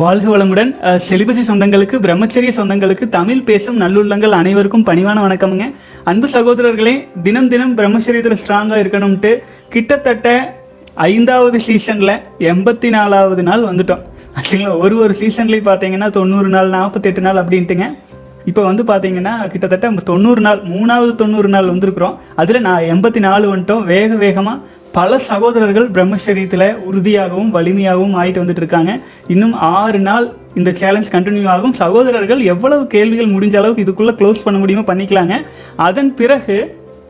[0.00, 0.70] வாழ்க வளமுடன்.
[1.06, 5.66] செலிபசி சொந்தங்களுக்கு பிரம்மச்சரிய சொந்தங்களுக்கு தமிழ் பேசும் நல்லுள்ளங்கள் அனைவருக்கும் பணிவான வணக்கமுங்க.
[6.10, 6.94] அன்பு சகோதரர்களே
[7.26, 9.32] தினம் தினம் பிரம்மச்சரியத்தில் ஸ்ட்ராங்காக இருக்கணும்ட்டு
[9.74, 10.26] கிட்டத்தட்ட
[11.08, 12.14] ஐந்தாவது சீசனில்
[12.52, 14.02] எண்பத்தி நாலாவது நாள் வந்துட்டோம்.
[14.38, 17.88] ஆக்சுவலாக ஒரு ஒரு சீசன்லேயும் பார்த்தீங்கன்னா தொண்ணூறு நாள் நாற்பத்தெட்டு நாள் அப்படின்ட்டுங்க.
[18.50, 22.16] இப்போ வந்து பார்த்தீங்கன்னா கிட்டத்தட்ட தொண்ணூறு நாள் மூணாவது தொண்ணூறு நாள் வந்திருக்கிறோம்.
[22.42, 23.84] அதில் நான் எண்பத்தி நாலு வந்துட்டோம்.
[23.92, 24.58] வேக வேகமாக
[24.96, 28.92] பல சகோதரர்கள் பிரம்மச்சரியத்தில் உறுதியாகவும் வலிமையாகவும் ஆயிட்டு வந்துட்டு இருக்காங்க
[29.34, 30.26] இன்னும் ஆறு நாள்
[30.58, 31.74] இந்த சேலஞ்ச் கண்டினியூ ஆகும்.
[31.82, 35.36] சகோதரர்கள் எவ்வளவு கேள்விகள் முடிஞ்ச அளவுக்கு இதுக்குள்ளே க்ளோஸ் பண்ண முடியுமோ பண்ணிக்கலாங்க.
[35.88, 36.56] அதன் பிறகு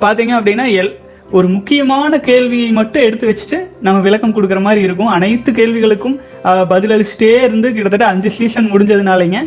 [0.03, 0.93] பார்த்தீங்க அப்படின்னா எல்
[1.39, 5.13] ஒரு முக்கியமான கேள்வியை மட்டும் எடுத்து வச்சுட்டு நம்ம விளக்கம் கொடுக்குற மாதிரி இருக்கும்.
[5.17, 6.17] அனைத்து கேள்விகளுக்கும்
[6.73, 9.41] பதிலளிச்சுட்டே இருந்து கிட்டத்தட்ட அஞ்சு சீசன் முடிஞ்சதுனாலங்க.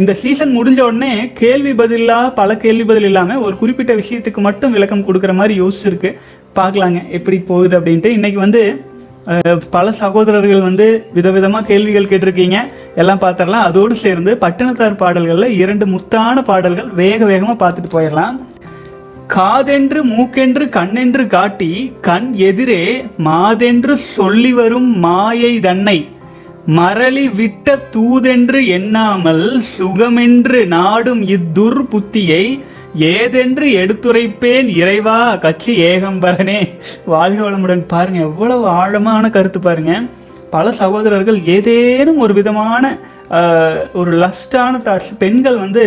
[0.00, 1.12] இந்த சீசன் முடிஞ்ச உடனே
[1.42, 6.12] கேள்வி பதிலாக பல கேள்வி பதில் இல்லாமல் ஒரு குறிப்பிட்ட விஷயத்துக்கு மட்டும் விளக்கம் கொடுக்குற மாதிரி யோசிச்சிருக்கு.
[6.60, 7.00] பார்க்கலாங்க.
[7.18, 8.16] எப்படி போகுது அப்படின்ட்டு.
[8.18, 8.62] இன்னைக்கு வந்து
[9.74, 12.58] பல சகோதரர்கள் வந்து விதவிதமாக கேள்விகள் கேட்டிருக்கீங்க.
[13.00, 13.68] எல்லாம் பார்த்துடலாம்.
[13.68, 18.36] அதோடு சேர்ந்து பட்டினத்தார் பாடல்களில் இரண்டு முத்தான பாடல்கள் வேக வேகமாக பார்த்துட்டு போயிடலாம்.
[19.34, 21.70] காதென்று மூக்கென்று கண்ணென்று காட்டி
[22.08, 22.82] கண் எதிரே
[23.28, 25.98] மாதென்று சொல்லி வரும் மாயை தன்னை.
[26.78, 32.44] மரளி விட்ட தூதென்று எண்ணாமல் சுகமென்று நாடும் இத்துர் புத்தியை
[32.98, 36.58] ஏதென்று எடுத்துரைப்பேன் இறைவா கட்சி ஏகம்பரனே
[37.06, 38.20] வாழ்க வளமுடன் பாருங்க.
[38.20, 40.02] எவ்வளவு ஆழமான கருத்து பாருங்க.
[40.50, 42.98] பல சகோதரர்கள் ஏதேனும் ஒரு விதமான
[43.94, 45.84] ஒரு லஸ்டான தாட்ஸ் பெண்கள் வந்து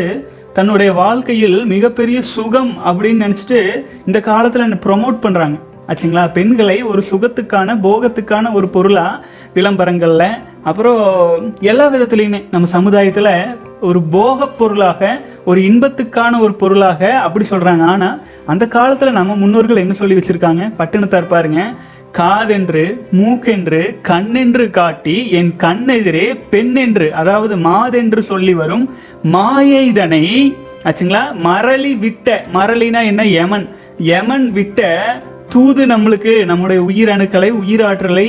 [0.53, 3.59] தன்னுடைய வாழ்க்கையில் மிகப்பெரிய சுகம் அப்படின்னு நினச்சிட்டு
[4.05, 5.57] இந்த காலத்தில் ப்ரொமோட் பண்ணுறாங்க
[5.87, 6.31] ஆச்சுங்களா?
[6.33, 10.27] பெண்களை ஒரு சுகத்துக்கான போகத்துக்கான ஒரு பொருளாக விளம்பரங்களில்
[10.63, 13.33] அப்புறம் எல்லா விதத்துலேயுமே நம்ம சமுதாயத்தில்
[13.81, 19.93] ஒரு போகப் பொருளாக ஒரு இன்பத்துக்கான ஒரு பொருளாக அப்படி சொல்கிறாங்க ஆனால் அந்த காலத்தில் நம்ம முன்னோர்கள் என்ன
[19.93, 20.63] சொல்லி வச்சுருக்காங்க?
[20.77, 21.61] பட்டினத்தார் பாருங்க.
[22.17, 28.85] காதென்று மூக்கென்று கண்ணென்று காட்டி என் கண்ணெதிரே பெண்ணென்று அதாவது மாதென்று சொல்லி வரும்
[29.33, 30.23] மாயைதனை
[30.87, 31.23] ஆச்சுங்களா?
[31.47, 33.21] மரளி விட்ட மரளினா என்ன?
[33.39, 33.67] யமன்.
[34.09, 34.81] யமன் விட்ட
[35.53, 38.27] தூது நம்மளுக்கு நம்முடைய உயிரணுக்களை உயிராற்றலை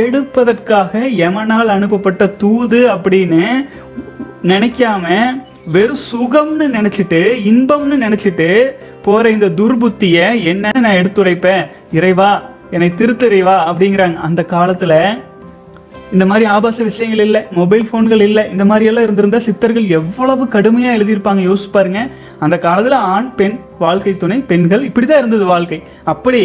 [0.00, 0.92] எடுப்பதற்காக
[1.22, 3.42] யமனால் அனுப்பப்பட்ட தூது அப்படின்னு
[4.42, 5.04] நினைக்காம
[5.66, 8.70] வெறும் சுகம்னு நினைச்சிட்டு இன்பம்னு நினைச்சிட்டு
[9.02, 11.66] போற இந்த துர்புத்திய என்னன்னு நான் எடுத்துரைப்பேன்.
[11.92, 15.18] இறைவா என்னை திருத்தறைவா அப்படிங்கிறாங்க அந்த காலத்துல
[16.14, 21.42] இந்த மாதிரி ஆபாச விஷயங்கள் இல்லை மொபைல் ஃபோன்கள் இல்லை இந்த மாதிரியெல்லாம் இருந்திருந்தா சித்தர்கள் எவ்வளவு கடுமையாக எழுதியிருப்பாங்க.
[21.48, 22.00] யோசிச்சு பாருங்க.
[22.44, 25.78] அந்த காலத்தில் ஆண் பெண் வாழ்க்கை துணை பெண்கள் இப்படி தான் இருந்தது வாழ்க்கை.
[26.12, 26.42] அப்படி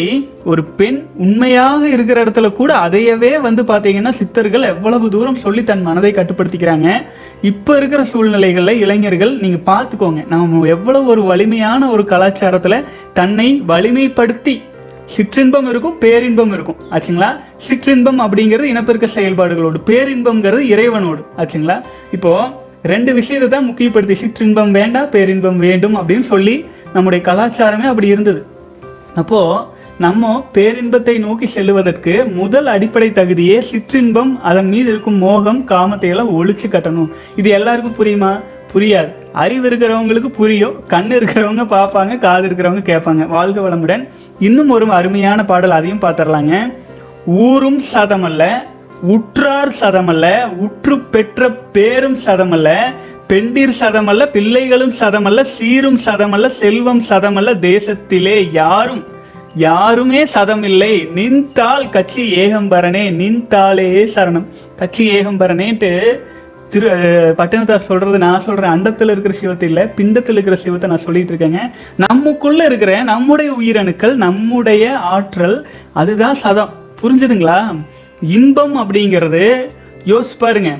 [0.52, 6.12] ஒரு பெண் உண்மையாக இருக்கிற இடத்துல கூட அதையவே வந்து பார்த்தீங்கன்னா சித்தர்கள் எவ்வளவு தூரம் சொல்லி தன் மனதை
[6.12, 6.88] கட்டுப்படுத்திக்கிறாங்க.
[7.52, 12.86] இப்போ இருக்கிற சூழ்நிலைகளில் இளைஞர்கள் நீங்கள் பார்த்துக்கோங்க நம்ம எவ்வளோ ஒரு வலிமையான ஒரு கலாச்சாரத்தில்
[13.20, 14.56] தன்னை வலிமைப்படுத்தி
[15.16, 16.76] சிற்றின்பம் இருக்கும் பேரின்பம் இருக்கும்.
[16.92, 17.30] ஆச்சுங்களா?
[17.70, 21.24] சிற்றின்பம் அப்படிங்கிறது இனப்பெருக்க செயல்பாடுகளோடு பேரின்பம்ங்கிறது இறைவனோடு.
[21.38, 21.82] ஆச்சுங்களா?
[22.12, 22.32] இப்போ
[22.84, 28.46] ரெண்டு விஷயத்தை தான் முக்கியப்படுத்தி சிற்றின்பம் வேண்டாம் பேரின்பம் வேண்டும் அப்படின்னு சொல்லி நம்முடைய கலாச்சாரமே அப்படி இருந்தது.
[29.16, 29.42] அப்போ
[30.00, 36.68] நம்ம பேரின்பத்தை நோக்கி செல்லுவதற்கு முதல் அடிப்படை தகுதியே சிற்றின்பம் அதன் மீது இருக்கும் மோகம் காமத்தை எல்லாம் ஒழிச்சு
[36.70, 37.10] கட்டணும்.
[37.36, 38.40] இது எல்லாருக்கும் புரியுமா?
[38.74, 39.12] புரியாது.
[39.34, 43.28] அறிவு இருக்கிறவங்களுக்கு புரியும் கண் இருக்கிறவங்க பார்ப்பாங்க காது இருக்கிறவங்க கேட்பாங்க.
[43.28, 44.08] வாழ்க வளமுடன்.
[44.40, 46.56] இன்னும் ஒரு அருமையான பாடல் அதையும் பார்த்துடலாங்க.
[47.26, 48.44] ஊரும் சதமல்ல
[49.02, 50.26] உற்றார் சதமல்ல
[50.58, 52.70] உற்று பெற்ற பேரும் சதமல்ல
[53.28, 59.04] பெண்டிர் சதமல்ல பிள்ளைகளும் சதமல்ல சீரும் சதமல்ல செல்வம் சதமல்ல தேசத்திலே யாரும்
[59.56, 60.94] யாருமே சதமில்லை.
[61.14, 64.46] நின்தாள் கட்சி ஏகம்பரனே நின்தாளே சரணம்.
[64.76, 65.92] கட்சி ஏகம்பரனேன்ட்டு
[66.70, 66.90] திரு
[67.38, 68.72] பட்டினத்தார் சொல்றது நான் சொல்றேன்.
[68.72, 71.62] அண்டத்தில் இருக்கிற சிவத்தை இல்லை பிண்டத்தில் இருக்கிற சிவத்தை நான் சொல்லிட்டு இருக்கேங்க.
[71.98, 76.74] நமக்குள்ள இருக்கிற நம்முடைய உயிரணுக்கள் நம்முடைய ஆற்றல் அதுதான் சதம்.
[77.02, 77.76] புரிஞ்சுதுங்களா?
[78.22, 79.44] இன்பம் அப்படிங்கிறது
[80.06, 80.78] யோசிச்சு பாருங்க.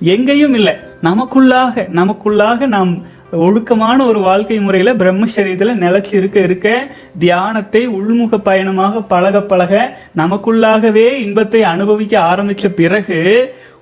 [0.00, 0.72] எங்கேயும் இல்லை.
[1.02, 6.86] நமக்குள்ளாக நமக்குள்ளாக நாம் ஒழுக்கமான ஒரு வாழ்க்கை முறையில் பிரம்மச்சரியத்தில் நிலச்சி இருக்க இருக்க
[7.18, 13.18] தியானத்தை உள்முக பயணமாக பழக பழக நமக்குள்ளாகவே இன்பத்தை அனுபவிக்க ஆரம்பித்த பிறகு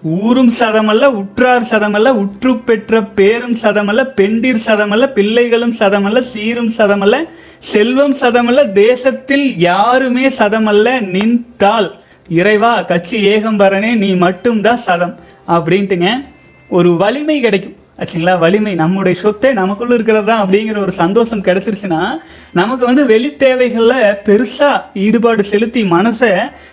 [0.03, 7.17] ஊரும் சதமல்ல உற்றார் சதமல்ல உற்று பெற்ற பேரும் சதமல்ல பெண்டிர் சதமல்ல பிள்ளைகளும் சதமல்ல சீரும் சதமல்ல
[7.59, 11.95] செல்வம் சதமல்ல தேசத்தில் யாருமே சதமல்ல நின்றால்
[12.29, 15.15] இறைவா கட்சி ஏகம்பரனே நீ மட்டும்தான் சதம்.
[15.49, 16.25] அப்படின்ட்டுங்க
[16.69, 17.77] ஒரு வலிமை கிடைக்கும்.
[17.99, 18.39] ஆச்சுங்களா?
[18.39, 22.21] வலிமை நம்முடைய சொத்தை நமக்குள்ள இருக்கிறது தான் அப்படிங்கிற ஒரு சந்தோஷம் கிடைச்சிருச்சுன்னா
[22.53, 26.31] நமக்கு வந்து வெளி தேவைகளில் பெருசாக ஈடுபாடு செலுத்தி மனசை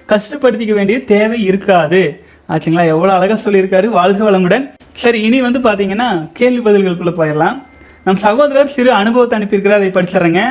[0.08, 2.24] கஷ்டப்படுத்திக்க வேண்டிய தேவை இருக்காது.
[2.54, 2.86] ஆச்சுங்களா?
[2.94, 3.88] எவ்வளோ அழகாக சொல்லியிருக்காரு.
[3.98, 4.66] வாழ்க வளமுடன்.
[5.02, 6.08] சரி இனி வந்து பார்த்தீங்கன்னா
[6.40, 7.58] கேள்வி பதில்களுக்குள்ளே போயிடலாம்.
[8.06, 9.82] நம் சகோதரர் சிறு அனுபவத்தை அனுப்பியிருக்கிறார்.
[9.82, 10.44] அதை படிச்சிடுறேங்க.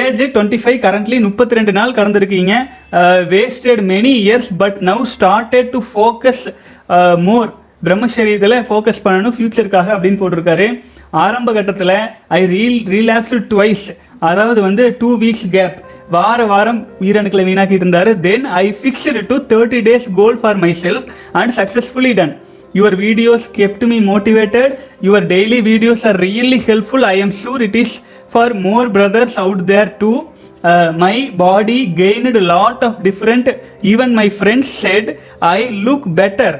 [0.00, 2.54] ஏஜ் டுவெண்ட்டி ஃபைவ் கரண்ட்லி முப்பத்தி ரெண்டு நாள் கடந்திருக்கீங்க
[3.32, 6.44] wasted many years but now started to focus
[7.28, 7.50] more
[7.86, 10.68] பிரம்மச்சரியத்தில் ஃபோக்கஸ் பண்ணணும் ஃபியூச்சருக்காக அப்படின்னு போட்டிருக்காரு.
[11.24, 11.96] ஆரம்ப கட்டத்தில்
[12.38, 13.86] ஐ ரீல் ரீலாப்ஸ் ட்வைஸ்
[14.28, 15.78] அதாவது வந்து டூ வீக்ஸ் கேப்
[16.10, 21.52] வார வாரம் உயிரணுக்களை வீணாக்கிட்டு இருந்தார் then I fixed to thirty days goal for myself and
[21.58, 22.32] successfully done
[22.74, 24.72] your videos kept me motivated
[25.06, 27.94] your daily videos are really helpful I am sure it is
[28.32, 30.12] for more brothers out there too
[30.96, 33.48] my body gained lot of different
[33.92, 35.08] even my friends said
[35.50, 36.58] I look better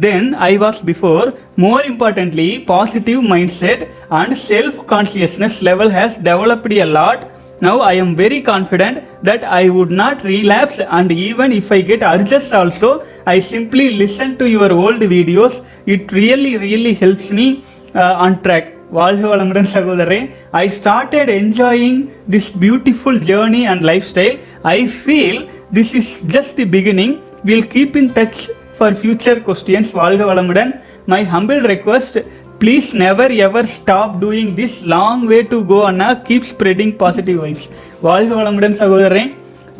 [0.00, 1.26] then I was before
[1.56, 3.82] more importantly positive mind set
[4.20, 7.24] and self consciousness level has developed a lot
[7.61, 12.03] now I am very confident that I would not relapse and even if I get
[12.05, 12.89] urges also,
[13.25, 15.55] I simply listen to your old videos.
[15.87, 17.47] It really really helps me
[17.95, 18.65] uh, on track.
[18.97, 20.19] வாழ்க வளமுடன் சகோதரரே
[20.59, 21.97] I started enjoying
[22.33, 24.35] this beautiful journey and lifestyle
[24.73, 25.41] I feel
[25.77, 27.15] this is just the beginning
[27.49, 28.39] will keep in touch
[28.77, 30.71] for future questions வாழ்க வளமுடன்
[31.13, 32.17] my humble request
[32.62, 36.08] please never ever stop doing this long way to go Anna.
[36.26, 37.64] Keep spreading positive vibes
[38.04, 39.30] வாழ்க வளமுடன் சகோதரன்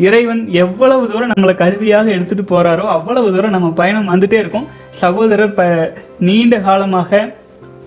[0.06, 4.66] இறைவன் எவ்வளவு தூரம் நம்மளை கருவியாக எடுத்துகிட்டு போகிறாரோ அவ்வளவு தூரம் நம்ம பயணம் வந்துட்டே இருக்கும்.
[5.02, 5.66] சகோதரர் ப
[6.28, 7.20] நீண்ட காலமாக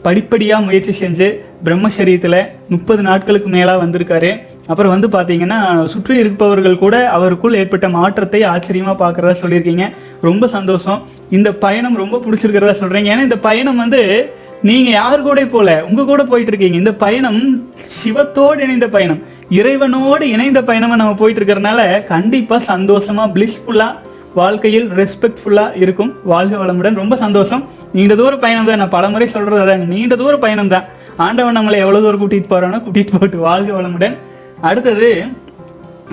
[0.06, 1.28] படிப்படியாக முயற்சி செஞ்சு
[1.66, 2.40] பிரம்மசரியத்தில்
[2.74, 4.32] முப்பது நாட்களுக்கு மேலாக வந்திருக்காரு.
[4.72, 5.60] அப்புறம் வந்து பார்த்தீங்கன்னா
[5.96, 9.88] சுற்றி இருப்பவர்கள் கூட அவருக்குள் ஏற்பட்ட மாற்றத்தை ஆச்சரியமாக பார்க்குறதா சொல்லியிருக்கீங்க.
[10.30, 11.02] ரொம்ப சந்தோஷம்.
[11.40, 14.02] இந்த பயணம் ரொம்ப பிடிச்சிருக்கிறதா சொல்கிறீங்க ஏன்னா இந்த பயணம் வந்து
[14.68, 15.70] நீங்கள் யார் கூட போல?
[15.90, 16.78] உங்கள் கூட போயிட்டு இருக்கீங்க.
[16.82, 17.40] இந்த பயணம்
[17.98, 19.20] சிவத்தோடு இணைந்த பயணம்.
[19.60, 21.82] இறைவனோடு இணைந்த பயணமாக நம்ம போயிட்டு இருக்கிறனால
[22.14, 23.94] கண்டிப்பாக சந்தோஷமாக பிளிஸ்ஃபுல்லாக
[24.40, 26.12] வாழ்க்கையில் ரெஸ்பெக்ட்ஃபுல்லாக இருக்கும்.
[26.32, 27.00] வாழ்க வளமுடன்.
[27.02, 27.64] ரொம்ப சந்தோஷம்.
[27.98, 28.82] நீண்ட தூர பயணம் தான்.
[28.84, 29.86] நான் பலமுறை சொல்கிறது அதான்.
[29.94, 30.88] நீண்ட தூர பயணம் தான்.
[31.26, 34.16] ஆண்டவன் நம்மளை எவ்வளோ தூரம் கூட்டிகிட்டு போகிறானோ கூட்டிகிட்டு போட்டு வாழ்க வளமுடன்.
[34.70, 35.10] அடுத்தது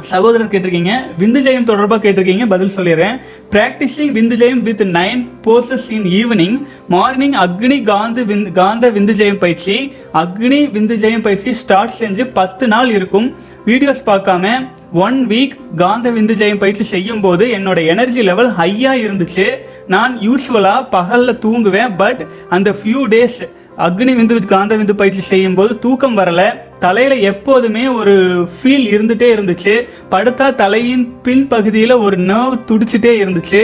[0.00, 3.20] சகோதரர் கேட்டிருக்கீங்க விந்து ஜெயம் தொடர்பாக கேட்டிருக்கீங்க பதில் சொல்லிடுறேன்.
[3.50, 9.38] ப்ராக்டிஸிங் விந்து ஜெயம் with nine forces in evening morning அக்னி காந்து விந்து காந்த விந்து ஜெயம்
[9.38, 9.92] பயிற்சி.
[10.14, 13.34] அக்னி விந்து ஜெயம் பயிற்சி ஸ்டார்ட் செஞ்சு பத்து நாள் இருக்கும்.
[13.66, 19.46] வீடியோஸ் பார்க்காம ஒன் வீக் காந்த விந்து ஜெயம் பயிற்சி செய்யும் போது என்னோட எனர்ஜி லெவல் ஹையாக இருந்துச்சு.
[19.88, 23.48] நான் யூஸ்வலாக பகலில் தூங்குவேன் பட் அந்த ஃபியூ டேஸ்
[23.78, 26.48] அக்னி விந்து காந்த விந்து பயிற்சி செய்யும் போது தூக்கம் வரலை.
[26.84, 28.14] தலையில் எப்போதுமே ஒரு
[28.56, 29.74] ஃபீல் இருந்துகிட்டே இருந்துச்சு.
[30.12, 33.62] படுத்தா தலையின் பின்பகுதியில் ஒரு நர்வ் துடிச்சிட்டே இருந்துச்சு.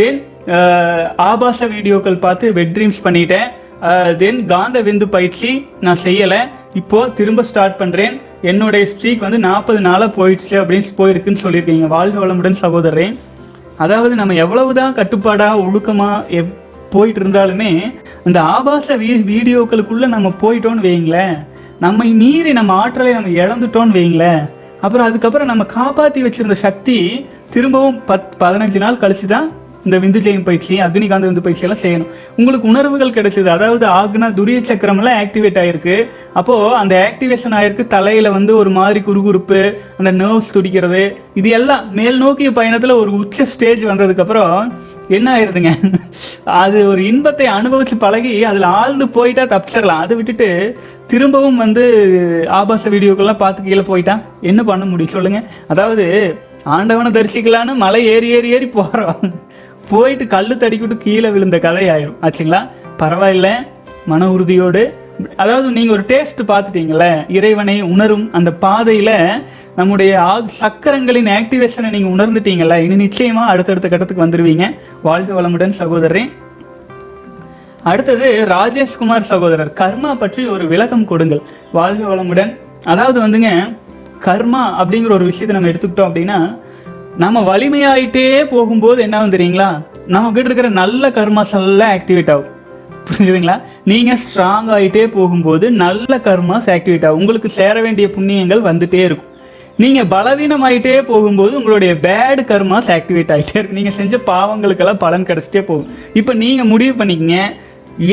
[0.00, 0.18] தென்
[1.30, 3.48] ஆபாச வீடியோக்கள் பார்த்து வெட் ட்ரீம்ஸ் பண்ணிட்டேன்.
[4.20, 5.50] தென் காந்த விந்து பயிற்சி
[5.86, 6.40] நான் செய்யலை.
[6.80, 8.14] இப்போது திரும்ப ஸ்டார்ட் பண்ணுறேன்
[8.50, 11.88] என்னுடைய ஸ்ட்ரீக் வந்து நாற்பது நாளாக போயிடுச்சு அப்படின்னு போயிருக்குன்னு சொல்லியிருக்கீங்க.
[11.96, 13.16] வாழ்க வளமுடன் சகோதரன்
[13.84, 16.54] அதாவது நம்ம எவ்வளவு தான் கட்டுப்பாடாக ஒழுக்கமாக எப்
[16.92, 17.70] போயிட்டு இருந்தாலுமே
[18.26, 21.36] அந்த ஆபாச வீ வீடியோக்களுக்குள்ளே நம்ம போயிட்டோன்னு வைங்களேன்
[21.80, 24.42] நம்மை மீறி நம்ம ஆற்றலை நம்ம இழந்துட்டோன்னு வைங்களேன்.
[24.80, 29.46] அப்புறம் அதுக்கப்புறம் நம்ம காப்பாற்றி வச்சிருந்த சக்தி திரும்பவும் பத் பதினஞ்சு நாள் கழிச்சு தான்
[29.84, 32.10] இந்த விந்து ஜெயம் பயிற்சி அக்னிகாந்த விந்து பயிற்சி எல்லாம் செய்யணும்.
[32.36, 33.46] உங்களுக்கு உணர்வுகள் கிடைச்சது.
[33.46, 35.96] அதாவது ஆக்னா துரிய சக்கரம்லாம் ஆக்டிவேட் ஆயிருக்கு.
[36.34, 37.86] அப்போது அந்த ஆக்டிவேஷன் ஆயிருக்கு.
[37.86, 39.62] தலையில் வந்து ஒரு மாதிரி குறுகுறுப்பு
[39.98, 41.04] அந்த நர்வ்ஸ் துடிக்கிறது.
[41.34, 44.72] இது எல்லாம் மேல் நோக்கிய பயணத்தில் ஒரு உச்ச ஸ்டேஜ் வந்ததுக்கப்புறம்
[45.08, 45.70] என்ன ஆயிருதுங்க?
[46.44, 50.04] அது ஒரு இன்பத்தை அனுபவிச்சு பழகி அதில் ஆழ்ந்து போயிட்டா தப்பிச்சிடலாம்.
[50.04, 51.84] அதை விட்டுட்டு திரும்பவும் வந்து
[52.50, 55.40] ஆபாச வீடியோக்கெல்லாம் பார்த்து கீழே போயிட்டா என்ன பண்ண முடியும் சொல்லுங்க.
[55.68, 56.06] அதாவது
[56.64, 59.34] ஆண்டவனை தரிசிக்கலான்னு மலை ஏறி ஏறி ஏறி போகிறோம்
[59.90, 62.16] போயிட்டு கல் தடிக்கிட்டு கீழே விழுந்த கதை ஆயிரும்.
[62.22, 62.68] ஆச்சுங்களா?
[62.98, 63.50] பரவாயில்ல.
[64.06, 64.82] மன உறுதியோடு
[65.42, 67.04] அதாவது நீங்கள் ஒரு டேஸ்ட் பார்த்துட்டீங்கள
[67.36, 69.16] இறைவனை உணரும் அந்த பாதையில்
[69.78, 70.12] நம்முடைய
[70.60, 74.66] சக்கரங்களின் ஆக்டிவேஷனை நீங்கள் உணர்ந்துட்டீங்கள இனி நிச்சயமாக அடுத்தடுத்த கட்டத்துக்கு வந்துடுவீங்க
[75.02, 76.30] வாழ்த்து வளமுடன் சகோதரன்
[77.90, 81.42] அடுத்தது ராஜேஷ்குமார் சகோதரர் கர்மா பற்றி ஒரு விளக்கம் கொடுங்கள்.
[81.72, 82.50] வாழ்க வளமுடன்.
[82.92, 83.50] அதாவது வந்துங்க
[84.26, 86.38] கர்மா அப்படிங்கிற ஒரு விஷயத்தை நம்ம எடுத்துக்கிட்டோம் அப்படின்னா
[87.24, 89.70] நம்ம வலிமையாயிட்டே போகும்போது என்ன ஆகும் தெரியுங்களா?
[90.14, 92.52] நம்ம கிட்ட இருக்கிற நல்ல கர்மாஸ் எல்லாம் ஆக்டிவேட் ஆகும்.
[93.08, 93.56] புரிஞ்சுதுங்களா?
[93.84, 97.20] நீங்க ஸ்ட்ராங் ஆகிட்டே போகும்போது நல்ல கர்மாஸ் ஆக்டிவேட் ஆகும்.
[97.20, 99.26] உங்களுக்கு சேர வேண்டிய புண்ணியங்கள் வந்துட்டே இருக்கும்.
[99.82, 103.78] நீங்க பலவீனமாயிட்டே போகும்போது உங்களுடைய பேடு கர்மாஸ் ஆக்டிவேட் ஆகிட்டே இருக்கும்.
[103.80, 105.90] நீங்க செஞ்ச பாவங்களுக்கெல்லாம் பலன் கிடைச்சிட்டே போகும்.
[106.20, 107.38] இப்போ நீங்க முடிவு பண்ணிக்கங்க.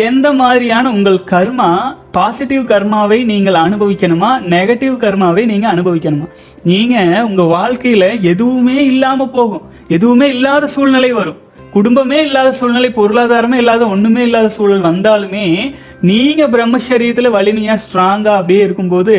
[0.07, 1.69] எந்த மாதிரியான உங்கள் கர்மா
[2.11, 4.29] பாசிட்டிவ் கர்மாவை நீங்கள் அனுபவிக்கணுமா?
[4.53, 6.27] நெகட்டிவ் கர்மாவை நீங்கள் அனுபவிக்கணுமா?
[6.63, 9.65] நீங்கள் உங்கள் வாழ்க்கையில் எதுவுமே இல்லாமல் போகும்.
[9.87, 11.39] எதுவுமே இல்லாத சூழ்நிலை வரும்.
[11.75, 15.45] குடும்பமே இல்லாத சூழ்நிலை பொருளாதாரமே இல்லாத ஒண்ணுமே இல்லாத சூழல் வந்தாலுமே
[16.01, 19.15] நீங்க பிரம்மசரியத்தில் வலிமையா ஸ்ட்ராங்கா அப்படியே இருக்கும்போது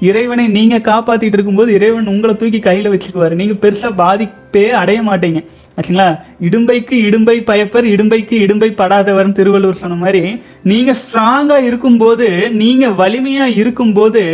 [0.00, 5.40] இறைவனை நீங்க காப்பாத்திட்டு இருக்கும்போது இறைவன் உங்களை தூக்கி கையில வச்சுக்குவாரு நீங்க பெருசா பாதிப்பே அடைய மாட்டீங்க.
[5.76, 6.08] ஆச்சுங்களா?
[6.40, 10.22] இடும்பைக்கு இடும்பை பயப்பர் இடும்பைக்கு இடும்பை படாதவர்னு திருவள்ளுவர் சொன்ன மாதிரி
[10.62, 14.24] நீங்க ஸ்ட்ராங்கா இருக்கும்போது நீங்க வலிமையா இருக்கும்போது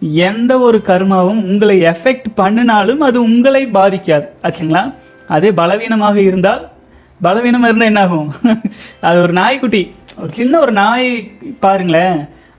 [0.00, 4.26] எந்த ஒரு கர்மாவும் உங்களை எஃபெக்ட் பண்ணினாலும் அது உங்களை பாதிக்காது.
[4.42, 4.84] ஆச்சுங்களா?
[5.28, 6.62] அதே பலவீனமாக இருந்தால்
[7.26, 8.28] பலவீனமாக இருந்தால் என்ன ஆகும்
[9.08, 9.82] அது ஒரு நாய்க்குட்டி.
[10.22, 11.08] ஒரு சின்ன ஒரு நாய்
[11.64, 12.18] பாருங்களேன்.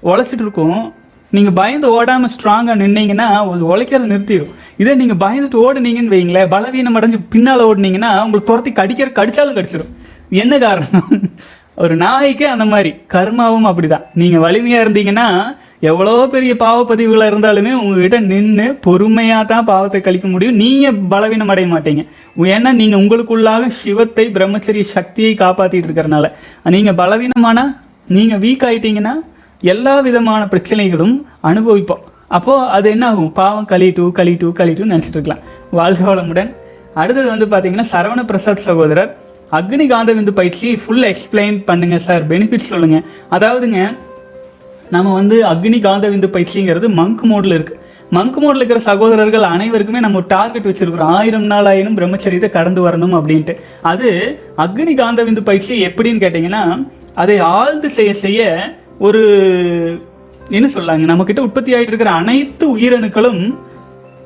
[0.09, 0.79] உழைச்சிட்டு இருக்கும்.
[1.35, 7.19] நீங்கள் பயந்து ஓடாமல் ஸ்ட்ராங்காக நின்னீங்கன்னா அது உழைக்கிறத நிறுத்திடும் இதே நீங்கள் பயந்துட்டு ஓடுனீங்கன்னு வைங்களேன் பலவீனம் அடைஞ்சு
[7.33, 9.93] பின்னால் ஓடுனீங்கன்னா உங்களுக்கு துரத்தி கடிக்கிற கடிச்சாலும் கடிச்சிடும்
[10.41, 11.07] என்ன காரணம்?
[11.83, 12.89] ஒரு நாய்க்கே அந்த மாதிரி.
[13.13, 14.05] கர்மாவும் அப்படிதான்.
[14.21, 15.27] நீங்கள் வலிமையாக இருந்தீங்கன்னா
[15.89, 20.57] எவ்வளோ பெரிய பாவப்பதிவுகளாக இருந்தாலுமே உங்ககிட்ட நின்று பொறுமையாக தான் பாவத்தை கழிக்க முடியும்.
[20.63, 22.03] நீங்கள் பலவீனம் அடைய மாட்டீங்க.
[22.55, 26.25] ஏன்னா நீங்கள் உங்களுக்குள்ளாக சிவத்தை பிரம்மச்சரிய சக்தியை காப்பாற்றிட்டு இருக்கிறனால.
[26.75, 27.65] நீங்கள் பலவீனமானா
[28.17, 29.15] நீங்கள் வீக் ஆயிட்டீங்கன்னா
[29.73, 31.15] எல்லா விதமான பிரச்சனைகளும்
[31.51, 32.03] அனுபவிப்போம்.
[32.37, 33.31] அப்போது அது என்ன ஆகும்?
[33.39, 35.45] பாவம் கழிட்டு கழிட்டு கழிட்டு நினச்சிட்டு இருக்கலாம்.
[35.79, 36.51] வாழ்க வளமுடன்.
[37.01, 39.11] அடுத்தது வந்து பார்த்தீங்கன்னா சரவண பிரசாத் சகோதரர்.
[39.57, 42.97] அக்னி காந்த விந்து பயிற்சி ஃபுல் எக்ஸ்பிளைன் பண்ணுங்க சார் பெனிஃபிட் சொல்லுங்க.
[43.31, 43.79] அதாவதுங்க
[44.95, 47.75] நம்ம வந்து அக்னி காந்த விந்து பயிற்சிங்கிறது மங்க் மோடில் இருக்கு
[48.17, 51.11] மங்க் மோடில் இருக்கிற சகோதரர்கள் அனைவருக்குமே நம்ம ஒரு டார்கெட் வச்சிருக்கிறோம்.
[51.17, 53.55] ஆயிரம் நாளாயிரம் பிரம்மச்சரியத்தை கடந்து வரணும் அப்படின்ட்டு.
[53.81, 54.11] அது
[54.57, 56.63] அக்னி காந்த விந்து பயிற்சி எப்படின்னு கேட்டிங்கன்னா
[57.15, 58.47] அதை ஆழ்ந்து செய்ய செய்ய
[58.99, 59.21] ஒரு
[60.49, 63.41] என்ன சொல்லாங்க நம்மக்கிட்ட உற்பத்தி ஆகிட்டு இருக்கிற அனைத்து உயிரணுக்களும்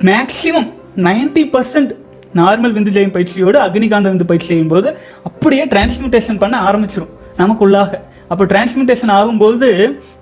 [0.10, 0.70] மேக்சிமம்
[1.08, 1.92] நைன்டி பர்சன்ட்
[2.36, 7.92] நார்மல் விந்து ஜெயம் பயிற்சியோடு அக்னிகாந்த விந்து பயிற்சி செய்யும்போது அப்படியே டிரான்ஸ்மிட்டேஷன் பண்ண ஆரம்பிச்சிடும் நமக்குள்ளாக.
[8.28, 9.68] அப்போ டிரான்ஸ்மிட்டேஷன் ஆகும்போது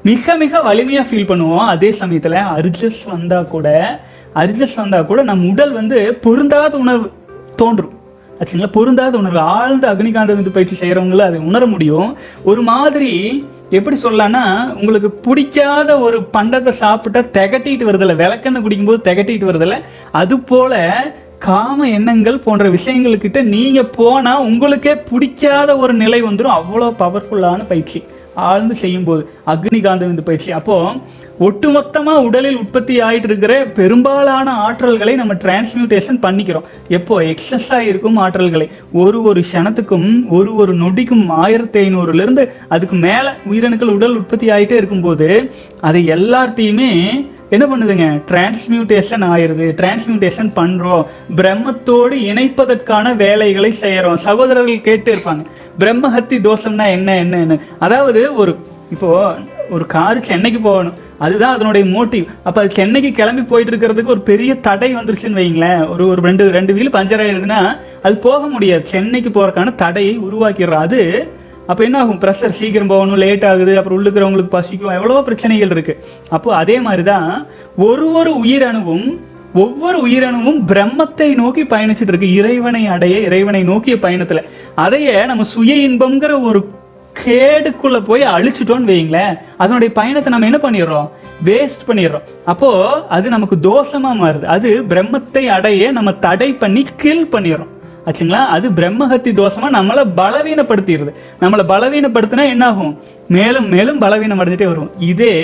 [0.04, 1.66] மிக மிக வலிமையாக ஃபீல் பண்ணுவோம்.
[1.74, 4.00] அதே சமயத்தில் அர்ஜஸ் வந்தால் கூட
[4.36, 7.08] அர்ஜஸ் வந்தால் கூட நம் உடல் வந்து பொருந்தாத உணர்வு
[7.56, 7.96] தோன்றும்.
[8.40, 8.72] ஆச்சுங்களா?
[8.72, 9.40] பொருந்தாத உணர்வு.
[9.40, 12.18] ஆழ்ந்த அக்னிகாந்த விந்து பயிற்சி செய்கிறவங்கள அதை உணர முடியும்.
[12.44, 13.12] ஒரு மாதிரி
[13.70, 19.78] எப்படி சொல்லலாம்னா உங்களுக்கு பிடிக்காத ஒரு பண்டத்தை சாப்பிட்டா திகட்டிட்டு வருதில்ல விளக்கெண்ணெய் குடிக்கும்போது திகட்டிட்டு வருதில்ல
[20.12, 20.80] அது போல
[21.48, 28.00] காம எண்ணங்கள் போன்ற விஷயங்கள்கிட்ட நீங்கள் போனால் உங்களுக்கே பிடிக்காத ஒரு நிலை வந்துடும் அவ்வளோ பவர்ஃபுல்லான பயிற்சி.
[28.50, 30.52] ஆழ்ந்து செய்யும்போது அக்னிகாந்தம் இந்த பயிற்சி.
[30.52, 31.00] அப்போது
[31.48, 36.68] ஒட்டுமொத்தமாக உடலில் உற்பத்தி ஆகிட்டு இருக்கிற பெரும்பாலான ஆற்றல்களை நம்ம டிரான்ஸ்மியூட்டேஷன் பண்ணிக்கிறோம்.
[36.88, 37.16] எப்போ?
[37.22, 38.68] எக்ஸஸாக இருக்கும் ஆற்றல்களை.
[39.02, 45.30] ஒரு ஒரு க்ஷணத்துக்கும் ஒரு ஒரு நொடிக்கும் ஆயிரத்தி ஐநூறுலேருந்து அதுக்கு மேலே உயிரணுக்கள் உடல் உற்பத்தி ஆகிட்டே இருக்கும்போது
[45.82, 46.92] அதை எல்லாத்தையுமே
[47.56, 48.06] என்ன பண்ணுதுங்க?
[48.30, 49.66] டிரான்ஸ்மியூட்டேஷன் ஆயிருது.
[49.80, 51.06] டிரான்ஸ்மியூட்டேஷன் பண்றோம்.
[51.40, 55.44] பிரம்மத்தோடு இணைப்பதற்கான வேலைகளை செய்கிறோம் சகோதரர்கள் கேட்டு இருப்பாங்க.
[55.80, 57.58] பிரம்மஹத்தி தோஷம்னா என்ன என்ன என்ன?
[57.80, 58.54] அதாவது ஒரு
[58.96, 59.10] இப்போ
[59.76, 60.96] ஒரு கார் சென்னைக்கு போகணும்.
[61.26, 62.26] அதுதான் அதனுடைய மோட்டிவ்.
[62.48, 65.84] அப்போ அது சென்னைக்கு கிளம்பி போயிட்டு இருக்கிறதுக்கு ஒரு பெரிய தடை வந்துருச்சுன்னு வைங்களேன்.
[65.94, 67.62] ஒரு ஒரு ரெண்டு ரெண்டு வீல் பஞ்சர் ஆயிருதுன்னா
[68.08, 68.84] அது போக முடியாது.
[68.96, 70.86] சென்னைக்கு போறதுக்கான தடையை உருவாக்கிடுறோம்.
[70.88, 71.02] அது
[71.72, 75.96] அப்போ என்ன ஆகும் ப்ரெஷர் சீக்கிரம் போகணும் லேட் ஆகுது அப்புறம் உள்ளுக்கிறவங்களுக்கு பசிக்கும் எவ்வளவோ பிரச்சனைகள் இருக்கு.
[76.36, 77.30] அப்போ அதே மாதிரி தான்
[77.90, 79.06] ஒரு ஒரு உயிரணுவும்
[79.64, 82.30] ஒவ்வொரு உயிரணுவும் பிரம்மத்தை நோக்கி பயணிச்சுட்டு இருக்கு.
[82.42, 84.42] இறைவனை அடைய இறைவனை நோக்கிய பயணத்துல.
[84.86, 86.62] அதையே நம்ம சுய இன்பம்ங்கிற ஒரு
[87.24, 91.10] கேடுக்குள்ள போய் அழிச்சிட்டோம்னு வைங்களேன் அதனுடைய பயணத்தை நம்ம என்ன பண்ணிடுறோம்?
[91.48, 92.26] வேஸ்ட் பண்ணிடுறோம்.
[92.52, 92.70] அப்போ
[93.16, 94.48] அது நமக்கு தோஷமா மாறுது.
[94.56, 97.72] அது பிரம்மத்தை அடைய நம்ம தடை பண்ணி கில் பண்ணிடுறோம்.
[98.06, 98.42] ஆச்சுங்களா?
[98.56, 101.12] அது பிரம்மஹத்தி தோஷமாக நம்மளை பலவீனப்படுத்திடுது.
[101.42, 102.94] நம்மளை பலவீனப்படுத்தினா என்னாகும்?
[103.28, 105.36] மேலும் மேலும் பலவீனம் அடைஞ்சிட்டே வரும் இதே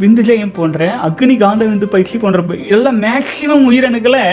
[0.00, 4.24] விந்துஜயம் போன்ற அக்னி காந்த விந்து பயிற்சி போன்ற எல்லாம் மேக்சிமம் உயிரணுக்களை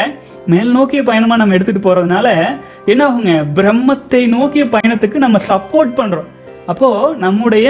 [0.46, 2.27] மேல் நோக்கிய பயணமாக நம்ம எடுத்துகிட்டு போகிறதுனால
[2.86, 6.27] என்ன ஆகுங்க பிரம்மத்தை நோக்கிய பயணத்துக்கு நம்ம சப்போர்ட் பண்ணுறோம்
[6.65, 7.67] அப்போது நம்முடைய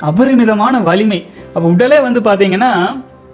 [0.00, 1.26] அபரிமிதமான வலிமை.
[1.54, 2.70] அப்போ உடலே வந்து பார்த்தீங்கன்னா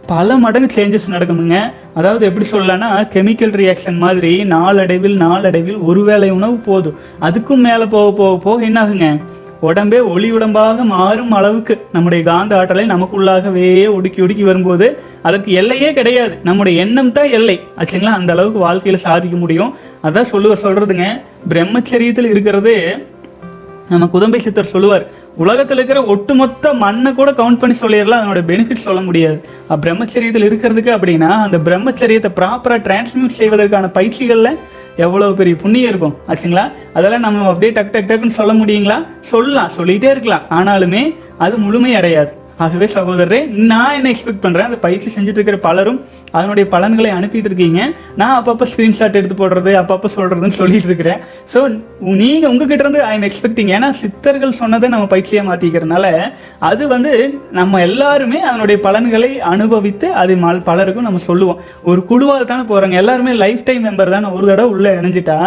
[0.07, 1.57] பல மடங்கு சேஞ்சஸ் நடக்குமுங்க.
[1.95, 6.99] அதாவது எப்படி சொல்லலாம்னா கெமிக்கல் ரியாக்ஷன் மாதிரி நாளடைவில் நாளடைவில் ஒரு வேளை உணவு போதும்.
[7.21, 9.09] அதுக்கும் மேலே போக போக போக என்ன ஆகுங்க
[9.63, 14.87] உடம்பே ஒளி உடம்பாக மாறும் அளவுக்கு நம்முடைய காந்த ஆற்றலை நமக்குள்ளாகவே ஒடுக்கி ஒடுக்கி வரும்போது
[15.23, 16.35] அதற்கு எல்லையே கிடையாது.
[16.45, 17.61] நம்முடைய எண்ணம் தான் எல்லை.
[17.79, 18.13] ஆச்சுங்களா?
[18.21, 19.75] அந்த அளவுக்கு வாழ்க்கையில் சாதிக்க முடியும்.
[20.05, 21.07] அதான் சொல்லுவார் சொல்றதுங்க.
[21.49, 22.75] பிரம்மச்சரியத்தில் இருக்கிறது
[23.89, 25.07] நம்ம குதம்பை சித்தர் சொல்லுவார்.
[25.37, 28.21] உலகத்தில் இருக்கிற ஒட்டுமொத்த மண்ணை கூட கவுண்ட் பண்ணி சொல்லிடலாம்.
[28.21, 29.45] அதனோட பெனிஃபிட் சொல்ல முடியாது.
[29.71, 34.59] பிரம்மச்சரியத்தில் இருக்கிறதுக்கு அப்படின்னா அந்த பிரம்மச்சரியத்தை ப்ராப்பராக டிரான்ஸ்மியூட் செய்வதற்கான பயிற்சிகளில்
[34.97, 36.17] எவ்வளோ பெரிய புண்ணியம் இருக்கும்.
[36.29, 36.73] ஆச்சுங்களா?
[36.95, 39.07] அதெல்லாம் நம்ம அப்படியே டக் டக் டக்குன்னு சொல்ல முடியுங்களா?
[39.21, 39.71] சொல்லலாம்.
[39.77, 40.43] சொல்லிகிட்டே இருக்கலாம்.
[40.51, 42.33] ஆனாலுமே அது முழுமை அடையாது.
[42.59, 47.81] ஆகவே சகோதரரே நான் என்ன எக்ஸ்பெக்ட் பண்ணுறேன் அந்த பயிற்சி செஞ்சுட்டு இருக்கிற பலரும் அதனுடைய பலன்களை அனுப்பிட்டு இருக்கீங்க.
[48.21, 51.21] நான் அப்பப்போ ஸ்க்ரீன்ஷாட் எடுத்து போடுறது அப்பப்போ சொல்கிறதுன்னு சொல்லிட்டு இருக்கிறேன்.
[51.53, 51.59] ஸோ
[52.23, 56.07] நீங்கள் உங்ககிட்ட இருந்து ஐ எம் எக்ஸ்பெக்டிங் ஏன்னா சித்தர்கள் சொன்னதை நம்ம பயிற்சியை மாற்றிக்கிறதுனால
[56.71, 57.13] அது வந்து
[57.59, 61.61] நம்ம எல்லாருமே அதனுடைய பலன்களை அனுபவித்து அது மல் பலருக்கும் நம்ம சொல்லுவோம்.
[61.91, 64.29] ஒரு குழுவாக தானே போகிறாங்க எல்லாருமே லைஃப் டைம் மெம்பர் தானே.
[64.37, 65.39] ஒரு தடவை உள்ளே இணைஞ்சிட்டா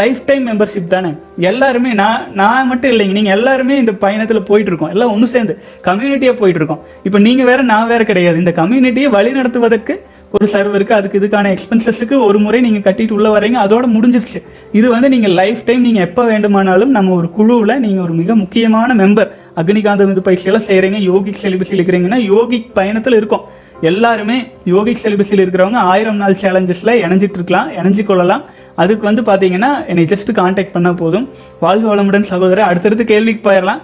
[0.00, 1.12] லைஃப் டைம் மெம்பர்ஷிப் தானே.
[1.50, 3.16] எல்லாருமே நான் நான் மட்டும் இல்லைங்க.
[3.18, 5.56] நீங்கள் எல்லாருமே இந்த பயணத்தில் போயிட்டுருக்கோம் எல்லாம் ஒன்று சேர்ந்து.
[5.88, 8.38] கம்யூனிட்டியாக போயிட்டுருக்கோம் இப்போ நீங்கள் வேறு நான் வேறு கிடையாது.
[8.44, 9.96] இந்த கம்யூனிட்டியை வழி நடத்துவதற்கு
[10.36, 14.40] ஒரு சர்வருக்கு அதுக்கு இதுக்கான எக்ஸ்பென்சஸுக்கு ஒரு முறை நீங்கள் கட்டிட்டு உள்ளே வரீங்க அதோட முடிஞ்சிருச்சு.
[14.78, 18.94] இது வந்து நீங்கள் லைஃப் டைம் நீங்கள் எப்போ வேண்டுமானாலும் நம்ம ஒரு குழுவில் நீங்கள் ஒரு மிக முக்கியமான
[19.02, 19.30] மெம்பர்
[19.62, 23.46] அக்னிகாந்த இது பயிற்சியெல்லாம் செய்கிறீங்க யோகிக் செலிபஸில் இருக்கிறீங்கன்னா யோகிக் பயணத்தில் இருக்கும்.
[23.90, 24.36] எல்லாருமே
[24.74, 28.44] யோகிக் செலிபஸில் இருக்கிறவங்க ஆயிரம் நாள் சேலஞ்சஸில் இணைஞ்சிட்டு இருக்கலாம் இணைஞ்சு கொள்ளலாம்.
[28.82, 31.26] அதுக்கு வந்து பார்த்தீங்கன்னா என்னை ஜஸ்ட் காண்டாக்ட் பண்ணால் போதும்.
[31.64, 33.82] வாழ்க வளமுடன் சகோதரர் அடுத்தடுத்து கேள்விக்கு போயிடலாம்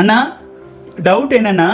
[0.00, 0.18] அண்ணா
[1.04, 1.70] டவுட் என்னென்னா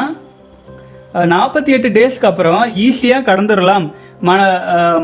[1.14, 3.87] நாற்பத்தி எட்டு டேஸ்க்கு அப்புறம் ஈஸியாக கடந்துடலாம்
[4.21, 4.40] மன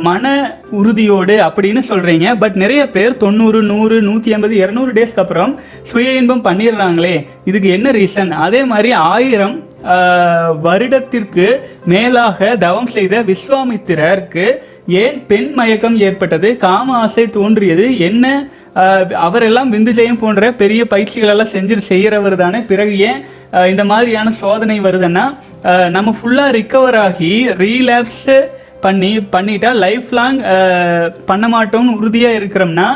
[0.00, 0.25] மன
[0.71, 5.52] உறுதியோடு அப்படின்னு சொல்கிறீங்க பட் நிறைய பேர் தொண்ணூறு நூறு நூற்றி ஐம்பது இரநூறு டேஸ்க்கு அப்புறம்
[5.83, 7.26] சுய இன்பம் பண்ணிடுறாங்களே.
[7.45, 9.57] இதுக்கு என்ன ரீசன் அதே மாதிரி ஆயிரம்
[10.62, 11.47] வருடத்திற்கு
[11.85, 14.47] மேலாக தவம் செய்த விஸ்வாமித்திரருக்கு
[14.87, 16.49] ஏன் பெண் மயக்கம் ஏற்பட்டது?
[16.57, 17.99] காம ஆசை தோன்றியது.
[17.99, 18.26] என்ன
[18.75, 23.21] அவரெல்லாம் அவரெல்லாம் விந்துஜயம் போன்ற பெரிய பயிற்சிகளெல்லாம் செஞ்சு செய்கிறவர் தானே பிறகு ஏன்
[23.52, 25.38] இந்த மாதிரியான சோதனை வருதுன்னா
[25.90, 28.40] நம்ம ஃபுல்லாக ரிக்கவர் ஆகி ரீலாப்ஸ்
[28.80, 30.40] பண்ணி பண்ணிட்டா லைஃப் லாங்
[31.26, 32.87] பண்ண மாட்டோம்னு உறுதியாக இருக்கிறோம்னா